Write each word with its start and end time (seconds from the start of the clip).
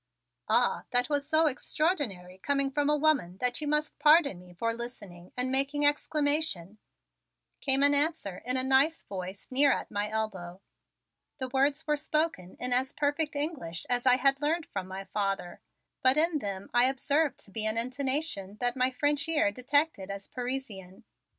"Ah, 0.49 0.85
that 0.89 1.09
was 1.09 1.29
so 1.29 1.45
extraordinary 1.45 2.39
coming 2.39 2.71
from 2.71 2.89
a 2.89 2.97
woman 2.97 3.37
that 3.37 3.61
you 3.61 3.67
must 3.67 3.99
pardon 3.99 4.39
me 4.39 4.51
for 4.51 4.73
listening 4.73 5.31
and 5.37 5.51
making 5.51 5.85
exclamation," 5.85 6.79
came 7.59 7.83
an 7.83 7.93
answer 7.93 8.39
in 8.43 8.57
a 8.57 8.63
nice 8.63 9.03
voice 9.03 9.49
near 9.51 9.71
at 9.71 9.91
my 9.91 10.09
elbow. 10.09 10.59
The 11.37 11.49
words 11.49 11.85
were 11.85 11.97
spoken 11.97 12.57
in 12.59 12.73
as 12.73 12.93
perfect 12.93 13.35
English 13.35 13.85
as 13.91 14.07
I 14.07 14.15
had 14.15 14.41
learned 14.41 14.65
from 14.65 14.87
my 14.87 15.03
father, 15.03 15.61
but 16.01 16.17
in 16.17 16.39
them 16.39 16.71
I 16.73 16.85
observed 16.85 17.37
to 17.41 17.51
be 17.51 17.67
an 17.67 17.77
intonation 17.77 18.57
that 18.59 18.75
my 18.75 18.89
French 18.89 19.27
ear 19.29 19.51
detected 19.51 20.09
as 20.09 20.27
Parisian. 20.27 21.03